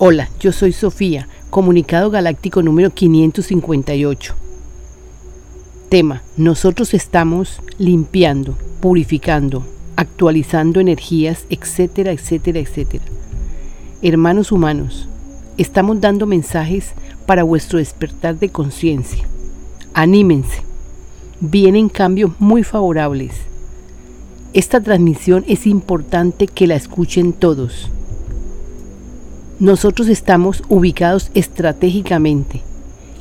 Hola, 0.00 0.28
yo 0.38 0.52
soy 0.52 0.70
Sofía, 0.70 1.26
comunicado 1.50 2.08
galáctico 2.08 2.62
número 2.62 2.90
558. 2.90 4.32
Tema, 5.88 6.22
nosotros 6.36 6.94
estamos 6.94 7.60
limpiando, 7.78 8.56
purificando, 8.80 9.66
actualizando 9.96 10.78
energías, 10.78 11.46
etcétera, 11.50 12.12
etcétera, 12.12 12.60
etcétera. 12.60 13.02
Hermanos 14.00 14.52
humanos, 14.52 15.08
estamos 15.56 16.00
dando 16.00 16.28
mensajes 16.28 16.92
para 17.26 17.42
vuestro 17.42 17.80
despertar 17.80 18.38
de 18.38 18.50
conciencia. 18.50 19.26
Anímense, 19.94 20.62
vienen 21.40 21.88
cambios 21.88 22.30
muy 22.38 22.62
favorables. 22.62 23.32
Esta 24.52 24.80
transmisión 24.80 25.44
es 25.48 25.66
importante 25.66 26.46
que 26.46 26.68
la 26.68 26.76
escuchen 26.76 27.32
todos 27.32 27.90
nosotros 29.60 30.08
estamos 30.08 30.62
ubicados 30.68 31.30
estratégicamente, 31.34 32.62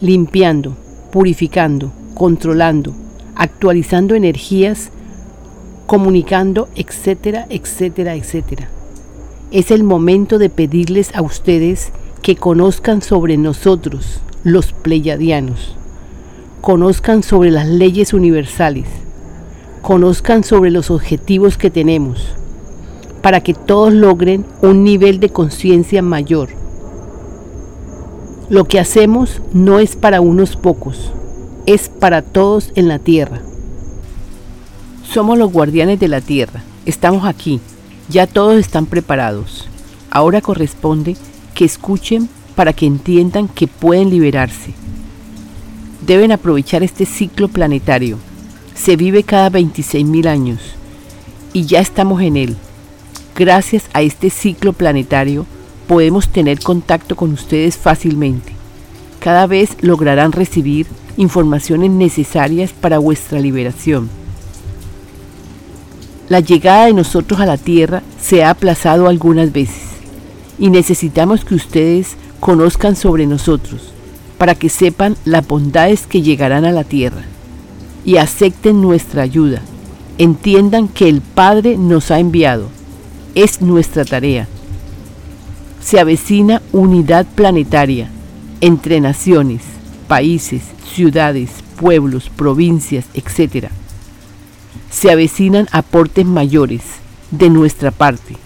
limpiando, 0.00 0.76
purificando, 1.12 1.92
controlando, 2.14 2.92
actualizando 3.36 4.16
energías, 4.16 4.90
comunicando, 5.86 6.68
etcétera, 6.74 7.46
etcétera, 7.50 8.16
etcétera. 8.16 8.68
Es 9.52 9.70
el 9.70 9.84
momento 9.84 10.38
de 10.38 10.50
pedirles 10.50 11.14
a 11.14 11.22
ustedes 11.22 11.92
que 12.20 12.34
conozcan 12.34 13.00
sobre 13.00 13.36
nosotros, 13.36 14.20
los 14.42 14.72
pleyadianos, 14.72 15.76
conozcan 16.60 17.22
sobre 17.22 17.52
las 17.52 17.68
leyes 17.68 18.12
universales, 18.12 18.86
conozcan 19.82 20.42
sobre 20.42 20.72
los 20.72 20.90
objetivos 20.90 21.58
que 21.58 21.70
tenemos, 21.70 22.34
para 23.24 23.40
que 23.40 23.54
todos 23.54 23.90
logren 23.90 24.44
un 24.60 24.84
nivel 24.84 25.18
de 25.18 25.30
conciencia 25.30 26.02
mayor. 26.02 26.50
Lo 28.50 28.66
que 28.66 28.78
hacemos 28.78 29.40
no 29.54 29.78
es 29.78 29.96
para 29.96 30.20
unos 30.20 30.56
pocos, 30.56 31.10
es 31.64 31.88
para 31.88 32.20
todos 32.20 32.70
en 32.74 32.86
la 32.86 32.98
tierra. 32.98 33.40
Somos 35.10 35.38
los 35.38 35.50
guardianes 35.50 35.98
de 36.00 36.08
la 36.08 36.20
tierra, 36.20 36.64
estamos 36.84 37.24
aquí, 37.24 37.62
ya 38.10 38.26
todos 38.26 38.58
están 38.58 38.84
preparados. 38.84 39.70
Ahora 40.10 40.42
corresponde 40.42 41.16
que 41.54 41.64
escuchen 41.64 42.28
para 42.54 42.74
que 42.74 42.84
entiendan 42.84 43.48
que 43.48 43.66
pueden 43.66 44.10
liberarse. 44.10 44.74
Deben 46.06 46.30
aprovechar 46.30 46.82
este 46.82 47.06
ciclo 47.06 47.48
planetario. 47.48 48.18
Se 48.74 48.96
vive 48.96 49.22
cada 49.22 49.50
26.000 49.50 50.26
años 50.26 50.60
y 51.54 51.64
ya 51.64 51.80
estamos 51.80 52.20
en 52.20 52.36
él. 52.36 52.56
Gracias 53.36 53.84
a 53.92 54.02
este 54.02 54.30
ciclo 54.30 54.72
planetario 54.72 55.44
podemos 55.88 56.28
tener 56.28 56.60
contacto 56.60 57.16
con 57.16 57.32
ustedes 57.32 57.76
fácilmente. 57.76 58.52
Cada 59.18 59.48
vez 59.48 59.76
lograrán 59.80 60.30
recibir 60.30 60.86
informaciones 61.16 61.90
necesarias 61.90 62.72
para 62.72 62.98
vuestra 62.98 63.40
liberación. 63.40 64.08
La 66.28 66.38
llegada 66.38 66.86
de 66.86 66.92
nosotros 66.92 67.40
a 67.40 67.46
la 67.46 67.58
Tierra 67.58 68.02
se 68.22 68.44
ha 68.44 68.50
aplazado 68.50 69.08
algunas 69.08 69.52
veces 69.52 69.82
y 70.56 70.70
necesitamos 70.70 71.44
que 71.44 71.56
ustedes 71.56 72.16
conozcan 72.38 72.94
sobre 72.94 73.26
nosotros 73.26 73.92
para 74.38 74.54
que 74.54 74.68
sepan 74.68 75.16
las 75.24 75.46
bondades 75.46 76.06
que 76.06 76.22
llegarán 76.22 76.64
a 76.64 76.72
la 76.72 76.84
Tierra 76.84 77.22
y 78.04 78.18
acepten 78.18 78.80
nuestra 78.80 79.22
ayuda. 79.22 79.60
Entiendan 80.18 80.86
que 80.86 81.08
el 81.08 81.20
Padre 81.20 81.76
nos 81.76 82.12
ha 82.12 82.20
enviado 82.20 82.68
es 83.34 83.60
nuestra 83.60 84.04
tarea. 84.04 84.46
Se 85.82 85.98
avecina 85.98 86.62
unidad 86.72 87.26
planetaria 87.34 88.08
entre 88.60 89.00
naciones, 89.00 89.62
países, 90.08 90.62
ciudades, 90.94 91.50
pueblos, 91.78 92.30
provincias, 92.30 93.06
etc. 93.14 93.68
Se 94.90 95.10
avecinan 95.10 95.68
aportes 95.72 96.24
mayores 96.24 96.82
de 97.30 97.50
nuestra 97.50 97.90
parte 97.90 98.36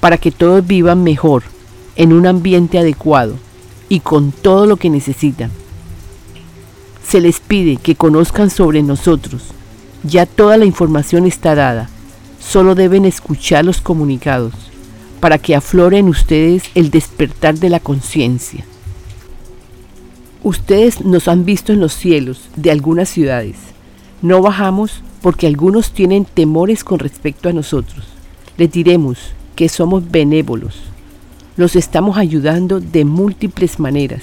para 0.00 0.18
que 0.18 0.30
todos 0.30 0.66
vivan 0.66 1.02
mejor, 1.02 1.42
en 1.96 2.12
un 2.12 2.26
ambiente 2.26 2.78
adecuado 2.78 3.36
y 3.88 4.00
con 4.00 4.30
todo 4.30 4.66
lo 4.66 4.76
que 4.76 4.90
necesitan. 4.90 5.50
Se 7.06 7.20
les 7.20 7.40
pide 7.40 7.76
que 7.76 7.94
conozcan 7.96 8.50
sobre 8.50 8.82
nosotros. 8.82 9.44
Ya 10.02 10.26
toda 10.26 10.56
la 10.58 10.66
información 10.66 11.26
está 11.26 11.54
dada 11.54 11.88
Solo 12.48 12.76
deben 12.76 13.04
escuchar 13.04 13.64
los 13.64 13.80
comunicados 13.80 14.52
para 15.18 15.38
que 15.38 15.56
aflore 15.56 15.98
en 15.98 16.08
ustedes 16.08 16.62
el 16.76 16.90
despertar 16.90 17.56
de 17.56 17.68
la 17.70 17.80
conciencia. 17.80 18.64
Ustedes 20.44 21.04
nos 21.04 21.26
han 21.26 21.44
visto 21.44 21.72
en 21.72 21.80
los 21.80 21.92
cielos 21.92 22.48
de 22.54 22.70
algunas 22.70 23.08
ciudades. 23.08 23.56
No 24.22 24.42
bajamos 24.42 25.02
porque 25.22 25.48
algunos 25.48 25.90
tienen 25.90 26.24
temores 26.24 26.84
con 26.84 27.00
respecto 27.00 27.48
a 27.48 27.52
nosotros. 27.52 28.04
Les 28.56 28.70
diremos 28.70 29.18
que 29.56 29.68
somos 29.68 30.08
benévolos. 30.08 30.76
Los 31.56 31.74
estamos 31.74 32.16
ayudando 32.16 32.78
de 32.78 33.04
múltiples 33.04 33.80
maneras. 33.80 34.22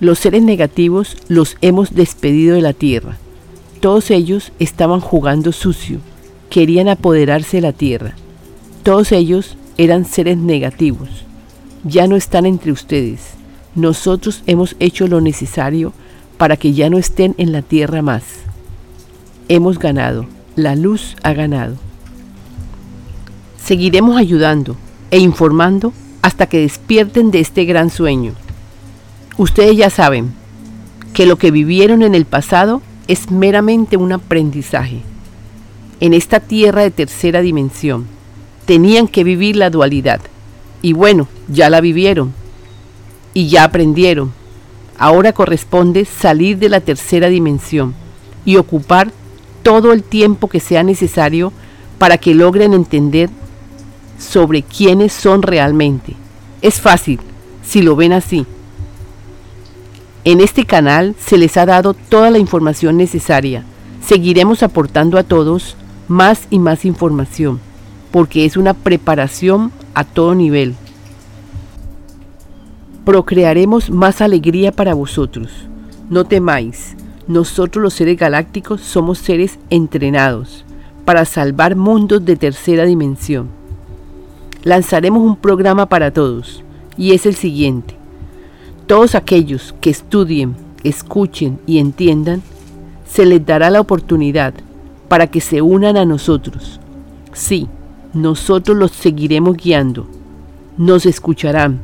Los 0.00 0.18
seres 0.18 0.42
negativos 0.42 1.16
los 1.28 1.56
hemos 1.60 1.94
despedido 1.94 2.56
de 2.56 2.62
la 2.62 2.72
tierra. 2.72 3.16
Todos 3.78 4.10
ellos 4.10 4.50
estaban 4.58 4.98
jugando 4.98 5.52
sucio 5.52 6.00
querían 6.50 6.88
apoderarse 6.88 7.58
de 7.58 7.60
la 7.62 7.72
tierra. 7.72 8.14
Todos 8.82 9.12
ellos 9.12 9.56
eran 9.76 10.04
seres 10.04 10.38
negativos. 10.38 11.08
Ya 11.84 12.06
no 12.06 12.16
están 12.16 12.46
entre 12.46 12.72
ustedes. 12.72 13.20
Nosotros 13.74 14.42
hemos 14.46 14.76
hecho 14.80 15.06
lo 15.06 15.20
necesario 15.20 15.92
para 16.36 16.56
que 16.56 16.72
ya 16.72 16.90
no 16.90 16.98
estén 16.98 17.34
en 17.38 17.52
la 17.52 17.62
tierra 17.62 18.02
más. 18.02 18.24
Hemos 19.48 19.78
ganado. 19.78 20.26
La 20.56 20.74
luz 20.74 21.16
ha 21.22 21.32
ganado. 21.34 21.76
Seguiremos 23.62 24.16
ayudando 24.16 24.76
e 25.10 25.18
informando 25.18 25.92
hasta 26.22 26.46
que 26.46 26.60
despierten 26.60 27.30
de 27.30 27.40
este 27.40 27.64
gran 27.64 27.90
sueño. 27.90 28.32
Ustedes 29.36 29.76
ya 29.76 29.90
saben 29.90 30.32
que 31.12 31.26
lo 31.26 31.36
que 31.36 31.50
vivieron 31.50 32.02
en 32.02 32.14
el 32.14 32.24
pasado 32.24 32.82
es 33.06 33.30
meramente 33.30 33.96
un 33.96 34.12
aprendizaje 34.12 35.02
en 36.00 36.14
esta 36.14 36.40
tierra 36.40 36.82
de 36.82 36.90
tercera 36.90 37.40
dimensión. 37.40 38.06
Tenían 38.66 39.08
que 39.08 39.24
vivir 39.24 39.56
la 39.56 39.70
dualidad. 39.70 40.20
Y 40.82 40.92
bueno, 40.92 41.28
ya 41.48 41.70
la 41.70 41.80
vivieron. 41.80 42.32
Y 43.34 43.48
ya 43.48 43.64
aprendieron. 43.64 44.32
Ahora 44.98 45.32
corresponde 45.32 46.04
salir 46.04 46.58
de 46.58 46.68
la 46.68 46.80
tercera 46.80 47.28
dimensión 47.28 47.94
y 48.44 48.56
ocupar 48.56 49.12
todo 49.62 49.92
el 49.92 50.02
tiempo 50.02 50.48
que 50.48 50.60
sea 50.60 50.82
necesario 50.82 51.52
para 51.98 52.18
que 52.18 52.34
logren 52.34 52.72
entender 52.74 53.30
sobre 54.18 54.62
quiénes 54.62 55.12
son 55.12 55.42
realmente. 55.42 56.14
Es 56.62 56.80
fácil 56.80 57.20
si 57.62 57.82
lo 57.82 57.94
ven 57.94 58.12
así. 58.12 58.46
En 60.24 60.40
este 60.40 60.64
canal 60.64 61.14
se 61.18 61.38
les 61.38 61.56
ha 61.56 61.66
dado 61.66 61.94
toda 61.94 62.30
la 62.30 62.38
información 62.38 62.96
necesaria. 62.96 63.64
Seguiremos 64.04 64.62
aportando 64.62 65.18
a 65.18 65.22
todos 65.22 65.76
más 66.08 66.48
y 66.50 66.58
más 66.58 66.84
información, 66.86 67.60
porque 68.10 68.46
es 68.46 68.56
una 68.56 68.72
preparación 68.74 69.70
a 69.94 70.04
todo 70.04 70.34
nivel. 70.34 70.74
Procrearemos 73.04 73.90
más 73.90 74.20
alegría 74.20 74.72
para 74.72 74.94
vosotros. 74.94 75.50
No 76.08 76.24
temáis, 76.24 76.96
nosotros 77.26 77.82
los 77.82 77.94
seres 77.94 78.16
galácticos 78.18 78.80
somos 78.80 79.18
seres 79.18 79.58
entrenados 79.68 80.64
para 81.04 81.26
salvar 81.26 81.76
mundos 81.76 82.24
de 82.24 82.36
tercera 82.36 82.84
dimensión. 82.84 83.48
Lanzaremos 84.62 85.22
un 85.22 85.36
programa 85.36 85.86
para 85.86 86.10
todos, 86.10 86.64
y 86.96 87.12
es 87.12 87.26
el 87.26 87.34
siguiente. 87.34 87.94
Todos 88.86 89.14
aquellos 89.14 89.74
que 89.80 89.90
estudien, 89.90 90.56
escuchen 90.84 91.58
y 91.66 91.78
entiendan, 91.78 92.42
se 93.06 93.26
les 93.26 93.44
dará 93.44 93.68
la 93.70 93.80
oportunidad 93.80 94.54
para 95.08 95.26
que 95.26 95.40
se 95.40 95.62
unan 95.62 95.96
a 95.96 96.04
nosotros. 96.04 96.80
Sí, 97.32 97.68
nosotros 98.14 98.76
los 98.76 98.92
seguiremos 98.92 99.56
guiando. 99.56 100.06
Nos 100.76 101.06
escucharán. 101.06 101.80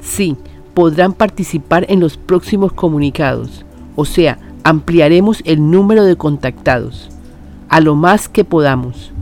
Sí, 0.00 0.36
podrán 0.74 1.12
participar 1.12 1.86
en 1.88 2.00
los 2.00 2.16
próximos 2.16 2.72
comunicados. 2.72 3.64
O 3.96 4.04
sea, 4.04 4.38
ampliaremos 4.64 5.42
el 5.44 5.70
número 5.70 6.04
de 6.04 6.16
contactados 6.16 7.10
a 7.68 7.80
lo 7.80 7.94
más 7.94 8.28
que 8.28 8.44
podamos. 8.44 9.12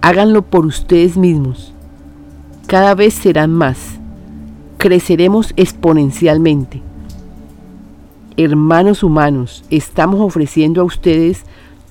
Háganlo 0.00 0.42
por 0.42 0.66
ustedes 0.66 1.16
mismos. 1.16 1.72
Cada 2.66 2.94
vez 2.94 3.14
serán 3.14 3.52
más. 3.52 3.98
Creceremos 4.78 5.52
exponencialmente. 5.56 6.82
Hermanos 8.36 9.02
humanos, 9.02 9.64
estamos 9.70 10.20
ofreciendo 10.20 10.80
a 10.80 10.84
ustedes 10.84 11.44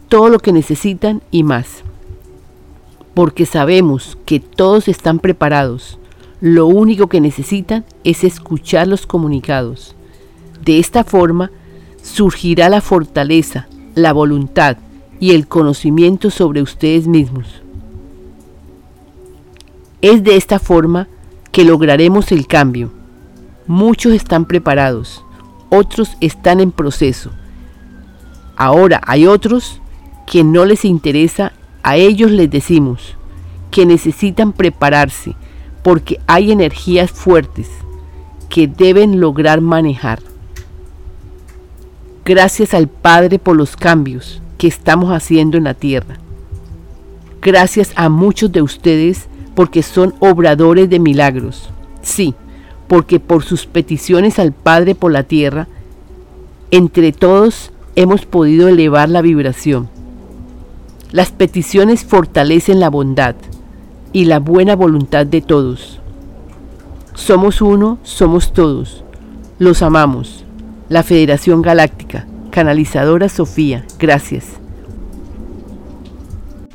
todo 0.09 0.29
lo 0.29 0.39
que 0.39 0.51
necesitan 0.51 1.21
y 1.31 1.43
más. 1.43 1.83
Porque 3.13 3.45
sabemos 3.45 4.17
que 4.25 4.39
todos 4.39 4.87
están 4.87 5.19
preparados. 5.19 5.99
Lo 6.41 6.67
único 6.67 7.07
que 7.07 7.21
necesitan 7.21 7.85
es 8.03 8.23
escuchar 8.23 8.87
los 8.87 9.05
comunicados. 9.05 9.95
De 10.65 10.79
esta 10.79 11.03
forma 11.03 11.51
surgirá 12.01 12.69
la 12.69 12.81
fortaleza, 12.81 13.67
la 13.95 14.13
voluntad 14.13 14.77
y 15.19 15.31
el 15.31 15.47
conocimiento 15.47 16.31
sobre 16.31 16.61
ustedes 16.61 17.07
mismos. 17.07 17.61
Es 20.01 20.23
de 20.23 20.37
esta 20.37 20.59
forma 20.59 21.07
que 21.51 21.65
lograremos 21.65 22.31
el 22.31 22.47
cambio. 22.47 22.91
Muchos 23.67 24.13
están 24.13 24.45
preparados, 24.45 25.23
otros 25.69 26.15
están 26.21 26.61
en 26.61 26.71
proceso. 26.71 27.31
Ahora 28.55 29.01
hay 29.05 29.27
otros 29.27 29.81
que 30.29 30.43
no 30.43 30.63
les 30.63 30.85
interesa, 30.85 31.53
a 31.81 31.97
ellos 31.97 32.29
les 32.29 32.51
decimos 32.51 33.15
que 33.71 33.87
necesitan 33.87 34.53
prepararse 34.53 35.35
porque 35.81 36.19
hay 36.27 36.51
energías 36.51 37.09
fuertes 37.09 37.67
que 38.47 38.67
deben 38.67 39.19
lograr 39.19 39.59
manejar. 39.59 40.19
Gracias 42.25 42.75
al 42.75 42.87
Padre 42.87 43.39
por 43.39 43.57
los 43.57 43.75
cambios 43.75 44.39
que 44.59 44.67
estamos 44.67 45.11
haciendo 45.11 45.57
en 45.57 45.63
la 45.63 45.73
tierra. 45.73 46.19
Gracias 47.41 47.91
a 47.95 48.09
muchos 48.09 48.51
de 48.51 48.61
ustedes 48.61 49.27
porque 49.55 49.81
son 49.81 50.13
obradores 50.19 50.91
de 50.91 50.99
milagros. 50.99 51.71
Sí, 52.03 52.35
porque 52.87 53.19
por 53.19 53.43
sus 53.43 53.65
peticiones 53.65 54.37
al 54.37 54.51
Padre 54.51 54.93
por 54.93 55.11
la 55.11 55.23
tierra, 55.23 55.67
entre 56.69 57.13
todos 57.13 57.71
hemos 57.95 58.27
podido 58.27 58.67
elevar 58.67 59.09
la 59.09 59.23
vibración. 59.23 59.89
Las 61.11 61.31
peticiones 61.31 62.05
fortalecen 62.05 62.79
la 62.79 62.91
bondad 62.91 63.35
y 64.13 64.25
la 64.25 64.39
buena 64.39 64.75
voluntad 64.75 65.25
de 65.25 65.41
todos. 65.41 65.99
Somos 67.15 67.63
uno, 67.63 67.97
somos 68.03 68.53
todos. 68.53 69.03
Los 69.57 69.81
amamos. 69.81 70.45
La 70.87 71.01
Federación 71.01 71.63
Galáctica. 71.63 72.27
Canalizadora 72.51 73.27
Sofía. 73.27 73.85
Gracias. 73.97 74.45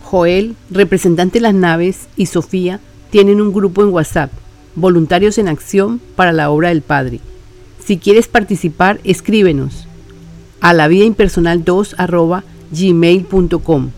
Joel, 0.02 0.56
representante 0.68 1.38
de 1.38 1.42
las 1.42 1.54
naves, 1.54 2.08
y 2.16 2.26
Sofía 2.26 2.80
tienen 3.10 3.40
un 3.40 3.52
grupo 3.52 3.82
en 3.82 3.90
WhatsApp, 3.90 4.32
Voluntarios 4.74 5.38
en 5.38 5.46
Acción 5.46 6.00
para 6.16 6.32
la 6.32 6.50
Obra 6.50 6.70
del 6.70 6.82
Padre. 6.82 7.20
Si 7.84 7.98
quieres 7.98 8.26
participar, 8.26 8.98
escríbenos 9.04 9.86
a 10.60 10.72
la 10.72 10.88
vía 10.88 11.04
impersonal 11.04 11.62
2 11.64 11.96
gmail.com 12.72 13.90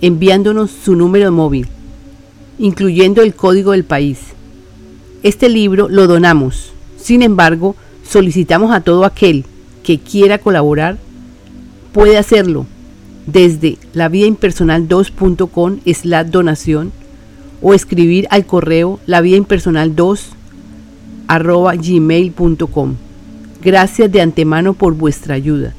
enviándonos 0.00 0.70
su 0.70 0.96
número 0.96 1.30
móvil, 1.32 1.68
incluyendo 2.58 3.22
el 3.22 3.34
código 3.34 3.72
del 3.72 3.84
país. 3.84 4.18
Este 5.22 5.48
libro 5.48 5.88
lo 5.88 6.06
donamos. 6.06 6.72
Sin 6.96 7.22
embargo, 7.22 7.76
solicitamos 8.08 8.72
a 8.72 8.80
todo 8.80 9.04
aquel 9.04 9.44
que 9.82 9.98
quiera 9.98 10.38
colaborar, 10.38 10.98
puede 11.92 12.18
hacerlo 12.18 12.66
desde 13.26 13.78
la 13.92 14.08
vía 14.08 14.26
impersonal 14.26 14.88
2.com 14.88 15.78
la 16.04 16.24
donación 16.24 16.92
o 17.62 17.74
escribir 17.74 18.26
al 18.30 18.46
correo 18.46 19.00
la 19.06 19.20
vía 19.20 19.36
impersonal 19.36 19.96
2 19.96 20.30
arroba 21.28 21.74
gmail.com. 21.74 22.94
Gracias 23.62 24.12
de 24.12 24.20
antemano 24.20 24.74
por 24.74 24.94
vuestra 24.94 25.34
ayuda. 25.34 25.74